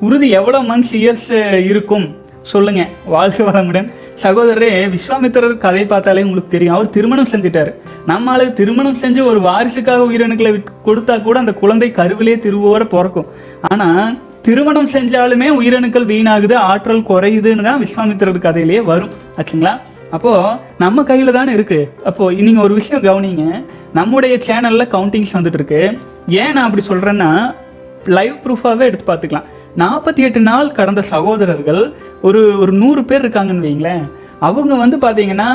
[0.00, 2.16] உறுதி எவ்வளோ மந்த்ஸ் இயர்ஸ் இருக்கும்?
[2.42, 2.86] சொல்லுங்க.
[3.04, 3.92] வாழ்க வளமுடன்.
[4.22, 6.74] சகோதரரே விஸ்வாமித்திரர் கதை பார்த்தாலே உங்களுக்கு தெரியும்.
[6.74, 7.74] அவர் திருமணம் செஞ்சுட்டார்.
[8.08, 13.26] நம்மளால திருமணம் செஞ்சு ஒரு வாரிசுக்காக உயிரணுக்களை விட்- கொடுத்தா கூட அந்த குழந்தை கருவிலே திருவோட பிறக்கும்.
[13.62, 19.10] ஆனா திருமணம் செஞ்சாலுமே உயிரணுக்கள் வீணாகுது ஆற்றல் குறையுதுன்னு தான் விஸ்வாமித்திரர் கதையிலேயே வரும்.
[19.36, 19.80] ஆச்சுங்களா?
[20.10, 20.32] அப்போ
[20.78, 21.78] நம்ம கையில தானே இருக்கு.
[22.04, 23.44] அப்போ நீங்க ஒரு விஷயம் கவனிங்க.
[23.98, 25.82] நம்முடைய சேனல்ல கவுண்டிங்ஸ் வந்துட்டு இருக்கு.
[26.42, 27.30] ஏன் நான் அப்படி சொல்றேன்னா
[28.16, 29.48] லைவ் ப்ரூஃபாகவே எடுத்து பார்த்துக்கலாம்.
[29.82, 31.82] நாற்பத்தி எட்டு நாள் கடந்த சகோதரர்கள்
[32.22, 34.04] ஒரு ஒரு நூறு பேர் இருக்காங்கன்னு வைங்களேன்.
[34.40, 35.48] அவங்க வந்து பார்த்தீங்கன்னா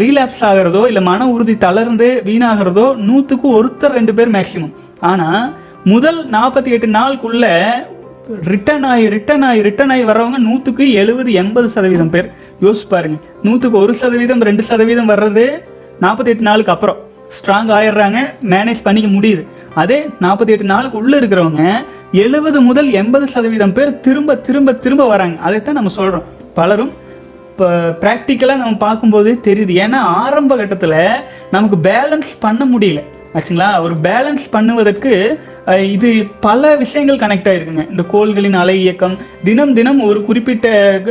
[0.00, 5.52] ரீலாப்ஸ் ஆகிறதோ இல்லை மன உறுதி தளர்ந்து வீணாகிறதோ நூற்றுக்கு ஒருத்தர் ரெண்டு பேர் மேக்ஸிமம் ஆனால்
[5.84, 7.46] முதல் நாற்பத்தி எட்டு நாளுக்குள்ள
[8.28, 12.32] ரிட்டர்ன் ஆகி ரிட்டர்ன் ஆகி ரிட்டர்ன் ஆகி வர்றவங்க நூற்றுக்கு எழுபது எண்பது சதவீதம் பேர்.
[12.62, 13.18] யோசிச்சு பாருங்க.
[13.42, 15.44] நூற்றுக்கு ஒரு சதவீதம் ரெண்டு சதவீதம் வர்றது
[16.00, 16.96] நாற்பத்தி எட்டு நாளுக்கு அப்புறம்.
[17.36, 19.46] ஸ்ட்ராங் ஆயிடுறாங்க மேனேஜ் பண்ணிக்க முடியுது.
[19.74, 25.40] அதே நாற்பத்தி எட்டு நாளுக்கு உள்ளே இருக்கிறவங்க எழுபது முதல் எண்பது சதவீதம் பேர் திரும்ப திரும்ப திரும்ப வராங்க.
[25.40, 26.92] அதைத்தான் நம்ம சொல்கிறோம் பலரும்
[27.50, 27.66] இப்போ
[28.00, 29.72] ப்ராக்டிக்கலாக நம்ம பார்க்கும்போதே தெரியுது.
[29.84, 31.00] ஏன்னா ஆரம்ப கட்டத்தில்
[31.50, 33.02] நமக்கு பேலன்ஸ் பண்ண முடியல.
[33.36, 33.68] ஆச்சுங்களா?
[33.84, 35.12] ஒரு பேலன்ஸ் பண்ணுவதற்கு
[35.94, 36.08] இது
[36.46, 39.14] பல விஷயங்கள் கனெக்ட் ஆகிருக்குங்க இந்த கோள்களின் அலை இயக்கம்
[39.48, 40.66] தினம் தினம் ஒரு குறிப்பிட்ட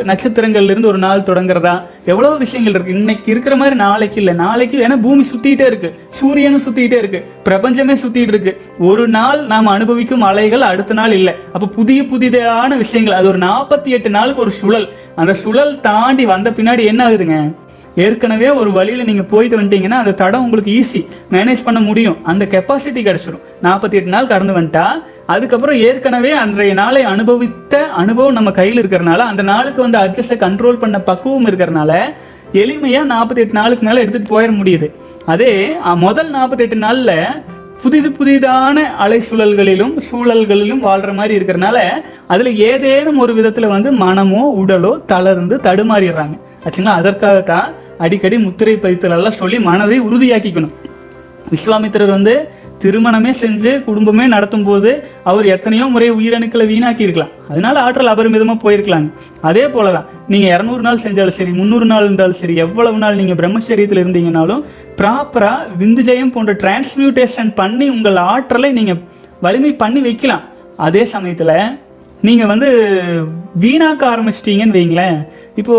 [0.09, 1.73] நட்சத்திரங்கள்லேருந்து ஒரு நாள் தொடங்குறதா
[2.11, 4.35] எவ்வளோ விஷயங்கள் இருக்குது இன்னைக்கு இருக்கிற மாதிரி நாளைக்கு இல்லை.
[4.43, 8.59] நாளைக்கு ஏன்னா பூமி சுற்றிக்கிட்டே இருக்குது சூரியனும் சுற்றிக்கிட்டே இருக்குது பிரபஞ்சமே சுற்றிட்டு இருக்குது
[8.91, 11.33] ஒரு நாள் நாம் அனுபவிக்கும் அலைகள் அடுத்த நாள் இல்லை.
[11.55, 13.17] அப்போ புதிய புதிதான விஷயங்கள்.
[13.19, 14.87] அது ஒரு நாற்பத்தி எட்டு நாளுக்கு ஒரு சுழல்.
[15.21, 17.37] அந்த சுழல் தாண்டி வந்த பின்னாடி என்ன ஆகுதுங்க?
[17.95, 21.01] ஏற்கனவே ஒரு வழியில் நீங்கள் போயிட்டு வந்துட்டீங்கன்னா அந்த தடம் உங்களுக்கு ஈஸி
[21.31, 22.17] மேனேஜ் பண்ண முடியும்.
[22.23, 24.85] அந்த கெப்பாசிட்டி கிடச்சிடும் நாற்பத்தி எட்டு நாள் கடந்து வந்துட்டா
[25.25, 30.99] அதுக்கப்புறம் ஏற்கனவே அன்றைய நாளை அனுபவித்த அனுபவம் நம்ம கையில் இருக்கிறனால அந்த நாளுக்கு வந்து அட்ஜஸ்ட்டை கண்ட்ரோல் பண்ண
[30.99, 31.93] பக்குவம் இருக்கிறனால
[32.53, 34.89] எளிமையாக நாற்பத்தி எட்டு நாளுக்கு மேலே எடுத்துகிட்டு போயிட முடியுது.
[35.25, 37.15] அதே முதல் முதல் நாற்பத்தெட்டு நாளில்
[37.81, 41.77] புதிது புதிதான அலை சூழல்களிலும் சூழல்களிலும் வாழ்கிற மாதிரி இருக்கிறனால
[42.27, 46.35] அதில் ஏதேனும் ஒரு விதத்தில் வந்து மனமோ உடலோ தளர்ந்து தடுமாறிடுறாங்க.
[46.65, 46.93] ஆச்சுங்களா?
[47.01, 47.71] அதற்காகத்தான்
[48.03, 50.75] அடிக்கடி முத்திரை பதித்தலெல்லாம் சொல்லி மனதை உறுதியாக்கிக்கணும்.
[51.53, 52.33] விஸ்வாமித்திரர் வந்து
[52.83, 54.89] திருமணமே செஞ்சு குடும்பமே நடத்தும் போது
[55.29, 59.09] அவர் எத்தனையோ முறை உயிரணுக்களை வீணாக்கி இருக்கலாம் அதனால ஆற்றல் அபரிமிதமாக போயிருக்கலாங்க.
[59.49, 64.01] அதே போலதான் நீங்க இரநூறு நாள் செஞ்சாலும் சரி முந்நூறு நாள் இருந்தாலும் சரி எவ்வளவு நாள் நீங்க பிரம்மச்சரியத்தில்
[64.03, 64.63] இருந்தீங்கனாலும்
[64.99, 68.95] ப்ராப்பரா விந்துஜயம் போன்ற டிரான்ஸ்மியூட்டேஷன் பண்ணி உங்கள் ஆற்றலை நீங்க
[69.45, 70.43] வலிமை பண்ணி வைக்கலாம்.
[70.87, 71.53] அதே சமயத்துல
[72.27, 72.69] நீங்க வந்து
[73.61, 75.17] வீணாக்க ஆரம்பிச்சிட்டீங்கன்னு வைங்களேன்.
[75.55, 75.75] இப்போ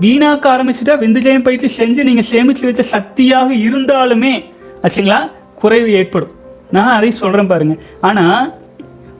[0.00, 4.44] வீணாக்க ஆரம்பிச்சுட்டா விந்துஜயம் பயிற்சி செஞ்சு நீங்க சேமிச்சு வச்ச சக்தியாக இருந்தாலுமே
[4.82, 5.30] ஆச்சுங்களா?
[5.54, 6.30] குறைவு ஏற்படும்.
[6.70, 7.76] நான் அதை சொல்றேன் பாருங்க.
[8.00, 8.52] ஆனா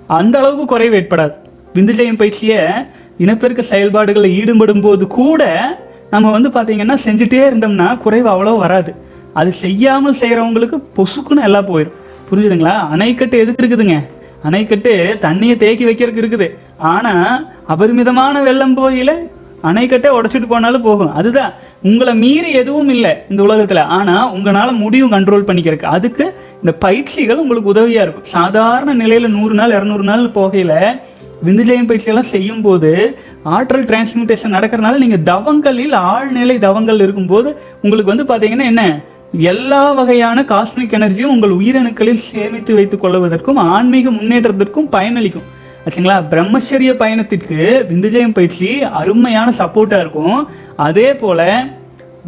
[0.07, 1.35] அந்த அளவுக்கு குறைவு ஏற்படாது.
[1.75, 2.59] விந்துஜயம் பயிற்சியை
[3.19, 5.43] இனப்பெருக்க செயல்பாடுகளில் ஈடுபடும் போது கூட
[6.11, 8.95] நம்ம வந்து பார்த்திங்கன்னா செஞ்சுட்டே இருந்தோம்னா குறைவு அவ்வளோ வராது.
[9.33, 11.99] அது செய்யாமல் செய்கிறவங்களுக்கு பொசுக்குன்னு எல்லாம் போயிடும்
[12.31, 12.75] புரிஞ்சுதுங்களா?
[12.93, 13.97] அணைக்கட்டு எதுக்கு இருக்குதுங்க?
[14.49, 14.93] அணைக்கட்டு
[15.27, 16.49] தண்ணியை தேக்கி வைக்கிறதுக்கு இருக்குது.
[16.93, 19.13] ஆனால் அபரிமிதமான வெள்ளம் போயில
[19.71, 21.13] அணைக்கட்டை உடச்சிட்டு போனாலும் போகும்.
[21.19, 21.53] அதுதான்.
[21.91, 23.83] உங்களை மீறி எதுவும் இல்லை இந்த உலகத்தில்.
[23.97, 25.95] ஆனால் உங்களால் முடியும் கண்ட்ரோல் பண்ணிக்கிறதுக்கு.
[25.97, 26.25] அதுக்கு
[26.61, 28.29] இந்த பயிற்சிகள் உங்களுக்கு உதவியாக இருக்கும்.
[28.37, 30.77] சாதாரண நிலையில் நூறு நாள் இரநூறு நாள் போகையில்
[31.47, 32.91] விந்துஜயம் பயிற்சியெல்லாம் செய்யும் போது
[33.55, 37.49] ஆற்றல் டிரான்ஸ்மியூட்டேஷன் நடக்கிறனால நீங்கள் தவங்களில் ஆழ்நிலை தவங்கள் இருக்கும்போது
[37.83, 38.85] உங்களுக்கு வந்து பார்த்தீங்கன்னா என்ன?
[39.38, 45.47] எல்லா வகையான காஸ்மிக் எனர்ஜியும் உங்கள் உயிரணுக்களில் சேமித்து வைத்துக் கொள்வதற்கும் ஆன்மீக முன்னேற்றத்திற்கும் பயனளிக்கும்.
[45.85, 46.16] ஆச்சுங்களா?
[46.31, 50.49] பிரம்மச்சரிய பயணத்திற்கு விந்துஜயம் பயிற்சி அருமையான சப்போர்ட்டாக இருக்கும்.
[50.77, 51.64] அதே போல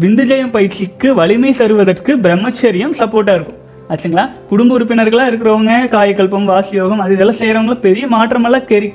[0.01, 3.61] விந்துஜயம் பயிற்சிக்கு வலிமை தருவதற்கு பிரம்மச்சரியம் சப்போர்ட்டாக இருக்கும்.
[3.89, 4.31] ஆச்சுங்களா?
[4.49, 8.93] குடும்ப உறுப்பினர்களாக இருக்கிறவங்க காயக்கல்பம் வாசியோகம் அது இதெல்லாம் செய்கிறவங்கள பெரிய மாற்றமெல்லாம் கெரி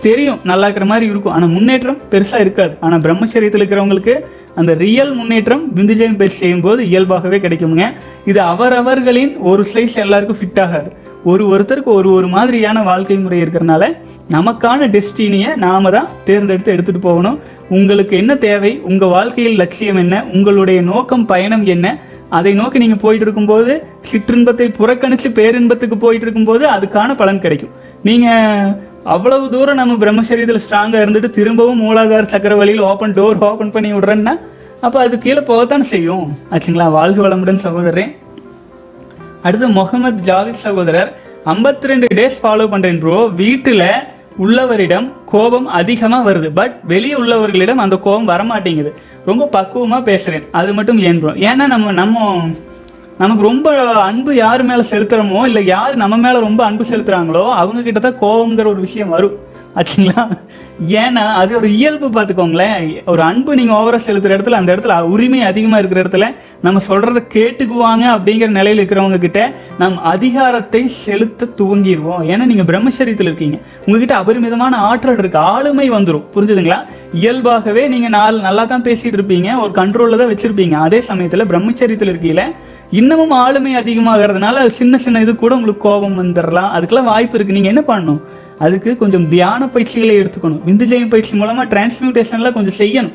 [0.00, 0.40] தெரியும்.
[0.44, 1.32] நல்லா இருக்கிற மாதிரி இருக்கும்.
[1.32, 2.76] ஆனால் முன்னேற்றம் பெருசாக இருக்காது.
[2.80, 4.20] ஆனால் பிரம்மச்சரியத்தில் இருக்கிறவங்களுக்கு
[4.54, 7.84] அந்த ரியல் முன்னேற்றம் விந்துஜயம் பயிற்சி செய்யும்போது இயல்பாகவே கிடைக்குங்க
[8.24, 10.90] இது அவரவர்களின் ஒரு சைஸ் எல்லாருக்கும் ஃபிட் ஆகாது.
[11.24, 13.86] ஒரு ஒருத்தருக்கு ஒரு ஒரு மாதிரியான வாழ்க்கை முறை இருக்கிறனால
[14.30, 17.38] நமக்கான டெஸ்டினியை நாம தான் தேர்ந்தெடுத்து எடுத்துகிட்டு போகணும்.
[17.68, 21.98] உங்களுக்கு என்ன தேவை உங்கள் வாழ்க்கையில் லட்சியம் என்ன உங்களுடைய நோக்கம் பயணம் என்ன
[22.38, 23.72] அதை நோக்கி நீங்கள் போயிட்டு இருக்கும்போது
[24.10, 27.72] சிற்றின்பத்தை புறக்கணித்து பேரின்பத்துக்கு போயிட்டு இருக்கும்போது அதுக்கான பலன் கிடைக்கும்.
[28.02, 33.92] நீங்கள் அவ்வளவு தூரம் நம்ம பிரம்மச்சரியத்தில் ஸ்ட்ராங்காக இருந்துட்டு திரும்பவும் மூலாதார சக்கர வழியில் ஓப்பன் டோர் ஓப்பன் பண்ணி
[33.92, 34.40] விடுறேன்னா
[34.80, 36.36] அப்போ அது கீழே போகத்தான் செய்யும்.
[36.50, 36.90] ஆச்சுங்களா?
[36.90, 38.16] வாழ்க வளமுடன் சகோதரன்
[39.42, 43.86] அடுத்து முகமது ஜாவித் சகோதரர் 52 ரெண்டு டேஸ் ஃபாலோ பண்ணுறேன் ப்ரோ வீட்டில்
[44.38, 46.48] உள்ளவரிடம் கோபம் அதிகமாக வருது.
[46.54, 48.92] பட் வெளியே உள்ளவர்களிடம் அந்த கோபம் வரமாட்டேங்குது.
[49.24, 52.42] ரொம்ப பக்குவமாக பேசுகிறேன் அது மட்டும் ஏன் ப்ரோ ஏன்னா நம்ம நம்ம
[53.20, 53.68] நமக்கு ரொம்ப
[54.08, 58.66] அன்பு யார் மேலே செலுத்துகிறோமோ இல்லை யார் நம்ம மேலே ரொம்ப அன்பு செலுத்துகிறாங்களோ அவங்க கிட்ட தான் கோபங்கிற
[58.74, 59.36] ஒரு விஷயம் வரும்.
[59.78, 60.22] ஆச்சுங்களா?
[61.00, 62.86] ஏன்னா அது ஒரு இயல்பு பார்த்துக்கோங்களேன்.
[63.12, 66.28] ஒரு அன்பு நீங்கள் ஓவராக செலுத்துகிற இடத்துல அந்த இடத்துல உரிமை அதிகமாக இருக்கிற இடத்துல
[66.66, 69.42] நம்ம சொல்கிறத கேட்டுக்குவாங்க அப்படிங்கிற நிலையில் இருக்கிறவங்க கிட்ட
[69.82, 73.58] நம் அதிகாரத்தை செலுத்த துவங்கிடுவோம் ஏன்னா நீங்கள் பிரம்மச்சரியத்தில் இருக்கீங்க.
[73.84, 76.80] உங்ககிட்ட அபரிமிதமான ஆற்றல் இருக்குது ஆளுமை வந்துடும் புரிஞ்சுதுங்களா?
[77.20, 79.50] இயல்பாகவே நீங்கள் நாள் நல்லா தான் பேசிகிட்டு இருப்பீங்க.
[79.62, 80.76] ஒரு கண்ட்ரோலில் தான் வச்சுருப்பீங்க.
[80.88, 82.48] அதே சமயத்தில் பிரம்மச்சரியத்தில் இருக்கீங்களே
[82.98, 87.82] இன்னமும் ஆளுமை அதிகமாகிறதுனால சின்ன சின்ன இது கூட உங்களுக்கு கோபம் வந்துடலாம் அதுக்கெல்லாம் வாய்ப்பு இருக்குது நீங்கள் என்ன
[87.90, 88.20] பண்ணணும்?
[88.64, 90.62] அதுக்கு கொஞ்சம் தியான பயிற்சிகளை எடுத்துக்கணும்.
[90.68, 93.14] விந்துஜயம் பயிற்சி மூலமாக டிரான்ஸ்மியூட்டேஷன்லாம் கொஞ்சம் செய்யணும்.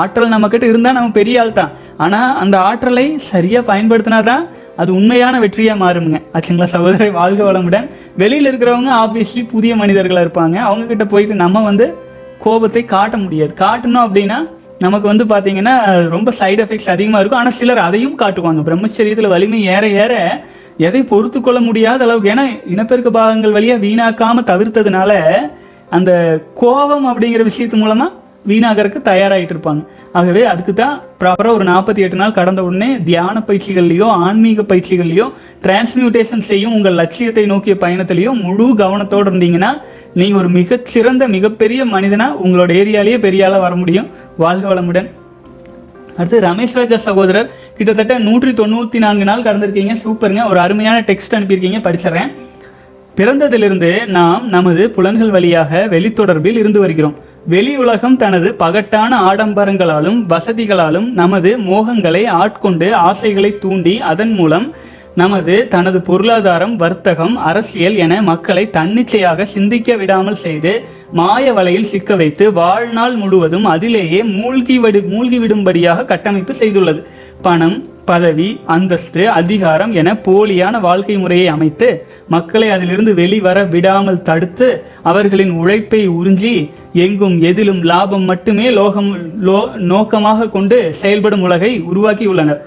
[0.00, 1.72] ஆற்றல் நம்மக்கிட்ட இருந்தால் நம்ம பெரிய ஆள் தான்.
[2.04, 4.44] ஆனால் அந்த ஆற்றலை சரியாக பயன்படுத்தினா தான்
[4.82, 6.20] அது உண்மையான வெற்றியாக மாறுமுங்க.
[6.36, 7.88] ஆச்சுங்களா சகோதரி வாழ்க வளமுடன்.
[8.22, 10.56] வெளியில் இருக்கிறவங்க ஆப்வியஸ்லி புதிய மனிதர்களாக இருப்பாங்க.
[10.68, 11.88] அவங்கக்கிட்ட போயிட்டு நம்ம வந்து
[12.46, 13.52] கோபத்தை காட்ட முடியாது.
[13.64, 14.38] காட்டணும் அப்படின்னா
[14.84, 15.74] நமக்கு வந்து பார்த்தீங்கன்னா
[16.14, 17.40] ரொம்ப சைடு எஃபெக்ட்ஸ் அதிகமாக இருக்கும்.
[17.42, 18.62] ஆனால் சிலர் அதையும் காட்டுவாங்க.
[18.68, 20.14] பிரம்மச்சரியத்தில் வலிமை ஏற ஏற
[20.86, 25.12] எதை பொறுத்து கொள்ள முடியாத அளவுக்கு ஏன்னா இனப்பெருக்க பாகங்கள் வழியாக வீணாக்காமல் தவிர்த்ததுனால
[25.96, 26.10] அந்த
[26.60, 28.12] கோபம் அப்படிங்கிற விஷயத்து மூலமாக
[28.50, 29.82] வீணாகிறதுக்கு தயாராகிட்டு இருப்பாங்க.
[30.18, 35.26] ஆகவே அதுக்கு தான் ப்ராப்பராக ஒரு நாற்பத்தி எட்டு நாள் கடந்த உடனே தியான பயிற்சிகள்லையோ ஆன்மீக பயிற்சிகள்லையோ
[35.64, 39.72] டிரான்ஸ்மியூட்டேஷன் செய்யும் உங்கள் லட்சியத்தை நோக்கிய பயணத்திலையோ முழு கவனத்தோடு இருந்தீங்கன்னா
[40.18, 44.06] நீங்கள் ஒரு மிகச்சிறந்த மிகப்பெரிய மனிதனாக உங்களோட ஏரியாலேயே பெரிய ஆளாக வர முடியும்.
[44.36, 45.08] வாழ்க வளமுடன்.
[46.16, 49.94] அடுத்து ரமேஷ் ராஜா சகோதரர் கிட்டத்தட்ட நூற்றி தொண்ணூற்றி நான்கு நாள் கடந்திருக்கீங்க.
[50.04, 50.48] சூப்பருங்க.
[50.48, 51.80] ஒரு அருமையான டெக்ஸ்ட் அனுப்பியிருக்கீங்க.
[51.86, 52.32] படிச்சிடறேன்.
[53.16, 57.14] பிறந்ததிலிருந்து நாம் நமது புலன்கள் வழியாக வெளித்தொடர்பில் இருந்து வருகிறோம்.
[57.46, 64.74] வெளி உலகம் தனது பகட்டான ஆடம்பரங்களாலும் வசதிகளாலும் நமது மோகங்களை ஆட்கொண்டு ஆசைகளை தூண்டி அதன் மூலம்
[65.20, 70.72] நமது தனது பொருளாதாரம் வர்த்தகம் அரசியல் என மக்களை தன்னிச்சையாக சிந்திக்க விடாமல் செய்து
[71.12, 77.00] மாய வலையில் சிக்க வைத்து வாழ்நாள் முழுவதும் அதிலேயே மூழ்கி மூழ்கிவிடும்படியாக மூழ்கி விடும்படியாக கட்டமைப்பு செய்துள்ளது.
[77.42, 81.88] பணம் பதவி அந்தஸ்து அதிகாரம் என போலியான வாழ்க்கை முறையை அமைத்து
[82.28, 84.68] மக்களை அதிலிருந்து வெளிவர விடாமல் தடுத்து
[85.02, 89.60] அவர்களின் உழைப்பை உறிஞ்சி எங்கும் எதிலும் லாபம் மட்டுமே லோகம் லோ
[89.92, 92.60] நோக்கமாக கொண்டு செயல்படும் உலகை உருவாக்கியுள்ளனர்.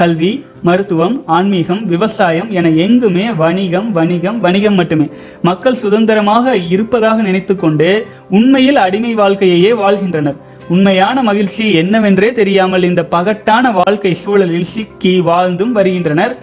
[0.00, 0.30] கல்வி
[0.66, 5.06] மருத்துவம் ஆன்மீகம் விவசாயம் என எங்குமே வணிகம் வணிகம் வணிகம் மட்டுமே.
[5.42, 7.88] மக்கள் சுதந்திரமாக இருப்பதாக நினைத்துக்கொண்டு
[8.30, 10.38] உண்மையில் அடிமை வாழ்க்கையையே வாழ்கின்றனர்.
[10.68, 16.34] உண்மையான மகிழ்ச்சி என்னவென்றே தெரியாமல் இந்த பகட்டான வாழ்க்கை சூழலில் சிக்கி வாழ்ந்தும் வருகின்றனர்.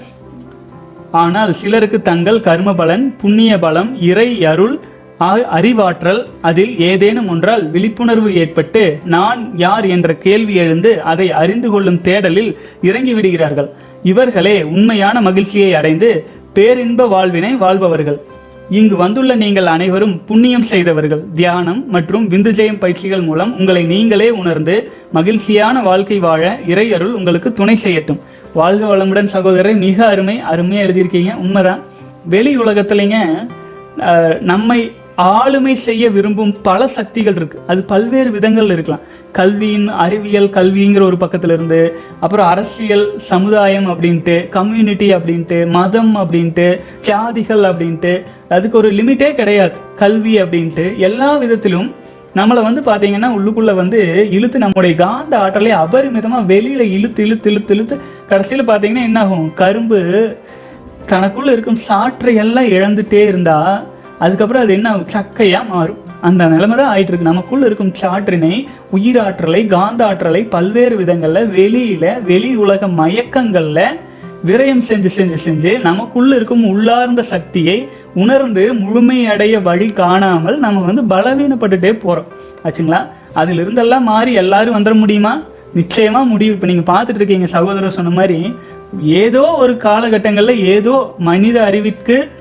[1.24, 4.76] ஆனால் சிலருக்கு தங்கள் கர்ம பலன் புண்ணிய பலம் இறை அருள்
[5.58, 12.51] அறிவாற்றல் அதில் ஏதேனும் ஒன்றால் விழிப்புணர்வு ஏற்பட்டு நான் யார் என்ற கேள்வி எழுந்து அதை அறிந்து கொள்ளும் தேடலில்
[12.82, 13.69] இறங்கிவிடுகிறார்கள்
[14.03, 16.10] இவர்களே உண்மையான மகிழ்ச்சியை அடைந்து
[16.53, 18.19] பேரின்ப வாழ்வினை வாழ்பவர்கள்.
[18.69, 21.23] இங்கு வந்துள்ள நீங்கள் அனைவரும் புண்ணியம் செய்தவர்கள்.
[21.34, 28.19] தியானம் மற்றும் விந்துஜெயம் பயிற்சிகள் மூலம் உங்களை நீங்களே உணர்ந்து மகிழ்ச்சியான வாழ்க்கை வாழ இறையருள் உங்களுக்கு துணை செய்யட்டும்.
[28.53, 31.36] வாழ்க வளமுடன் சகோதரர் மிக அருமை அருமையாக எழுதியிருக்கீங்க.
[31.36, 31.82] உண்மைதான்.
[32.30, 33.17] வெளி உலகத்துலைங்க
[34.39, 37.60] நம்மை ஆளுமை செய்ய விரும்பும் பல சக்திகள் இருக்கு.
[37.67, 39.01] அது பல்வேறு விதங்கள் இருக்கலாம்.
[39.32, 47.63] கல்வியின் அறிவியல் கல்விங்கிற ஒரு பக்கத்துல இருந்து அப்புறம் அரசியல் சமுதாயம் அப்படின்ட்டு கம்யூனிட்டி அப்படின்ட்டு மதம் அப்படின்ட்டு ஜாதிகள்
[47.69, 49.73] அப்படின்ட்டு அதுக்கு ஒரு லிமிட்டே கிடையாது.
[49.95, 51.95] கல்வி அப்படின்ட்டு எல்லா விதத்திலும்
[52.36, 57.99] நம்மளை வந்து பார்த்தீங்கன்னா உள்ளுக்குள்ள வந்து இழுத்து நம்முடைய காந்த ஆற்றலை அபரிமிதமாக வெளியில இழுத்து இழுத்து இழுத்து இழுத்து
[58.27, 59.53] கடைசியில் பார்த்தீங்கன்னா என்னாகும்?
[59.53, 60.36] கரும்பு
[61.10, 63.84] தனக்குள்ள இருக்கும் சாற்றை எல்லாம் இழந்துட்டே இருந்தா
[64.19, 65.97] அதுக்கப்புறம் அது என்ன ஆகும் சக்கையா மாறும்.
[66.21, 72.56] அந்த நிலைமை தான் ஆயிட்டு இருக்கு நமக்குள்ள இருக்கும் சாற்றினை உயிராற்றலை காந்த ஆற்றலை பல்வேறு விதங்கள்ல வெளியில வெளி
[72.56, 73.82] உலக மயக்கங்கள்ல
[74.45, 81.91] விரயம் செஞ்சு செஞ்சு செஞ்சு நமக்குள்ள இருக்கும் உள்ளார்ந்த சக்தியை உணர்ந்து முழுமையடைய வழி காணாமல் நம்ம வந்து பலவீனப்பட்டுட்டே
[82.03, 82.27] போறோம்.
[82.63, 83.01] ஆச்சுங்களா?
[83.34, 85.41] அதுல இருந்தெல்லாம் மாறி எல்லாரும் வந்துட முடியுமா?
[85.75, 86.56] நிச்சயமா முடியும்.
[86.56, 88.53] இப்போ நீங்க பார்த்துட்டு இருக்கீங்க சகோதரர் சொன்ன மாதிரி
[89.01, 92.32] ஏதோ ஒரு காலகட்டங்கள்ல ஏதோ மனித அறிவிற்கு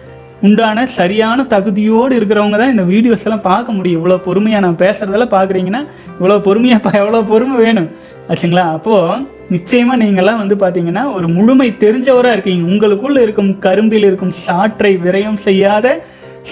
[0.45, 3.99] உண்டான சரியான தகுதியோடு இருக்கிறவங்க தான் இந்த வீடியோஸ் எல்லாம் பார்க்க முடியும்.
[4.01, 5.83] இவ்வளோ பொறுமையாக நான் பேசுகிறதெல்லாம் பார்க்குறீங்கன்னா
[6.19, 7.89] இவ்வளோ பொறுமையாக எவ்வளோ பொறுமை வேணும்.
[8.31, 8.65] ஆச்சுங்களா?
[8.77, 9.23] அப்போது
[9.55, 12.65] நிச்சயமாக நீங்கள்லாம் வந்து பார்த்தீங்கன்னா ஒரு முழுமை தெரிஞ்சவராக இருக்கீங்க.
[12.73, 15.87] உங்களுக்குள் இருக்கும் கரும்பில் இருக்கும் சாற்றை விரயம் செய்யாத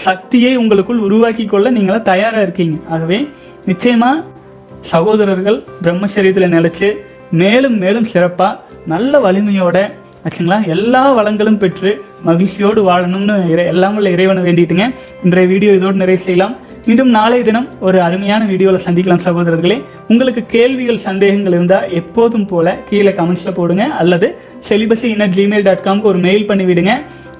[0.06, 2.76] சக்தியை உங்களுக்குள் உருவாக்கி கொள்ள நீங்களாம் தயாராக இருக்கீங்க.
[2.94, 3.18] ஆகவே
[3.66, 4.22] நிச்சயமாக
[4.92, 6.88] சகோதரர்கள் பிரம்மச்சரியத்தில் நிலச்சி
[7.42, 9.76] மேலும் மேலும் சிறப்பாக நல்ல வலிமையோட
[10.24, 11.90] ஆச்சுங்களா எல்லா வளங்களும் பெற்று
[12.28, 14.86] மகிழ்ச்சியோடு வாழணும்னு இறை எல்லாம் உள்ள இறைவனை வேண்டிட்டுங்க.
[15.24, 16.54] இன்றைய வீடியோ இதோடு நிறைவு செய்யலாம்.
[16.86, 19.76] மீண்டும் நாளைய தினம் ஒரு அருமையான வீடியோவில் சந்திக்கலாம் சகோதரர்களே.
[20.12, 23.84] உங்களுக்கு கேள்விகள் சந்தேகங்கள் இருந்தால் எப்போதும் போல கீழே கமெண்ட்ஸில் போடுங்க.
[24.02, 24.28] அல்லது
[24.70, 26.94] செலிபஸி இன்னட் ஜிமெயில் டாட் காம்க்கு ஒரு மெயில் பண்ணிவிடுங்க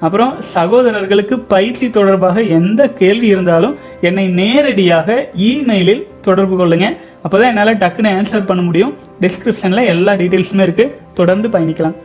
[0.06, 3.74] அப்புறம் சகோதரர்களுக்கு பயிற்சி தொடர்பாக எந்த கேள்வி இருந்தாலும்
[4.08, 5.16] என்னை நேரடியாக
[5.50, 6.86] இமெயிலில் தொடர்பு கொள்ளுங்க.
[7.24, 8.92] அப்போ தான் என்னால் டக்குன்னு ஆன்சர் பண்ண முடியும்.
[9.22, 11.96] டிஸ்கிரிப்ஷனில் எல்லா டீட்டெயில்ஸுமே இருக்குது தொடர்ந்து பயணிக்கலாம்.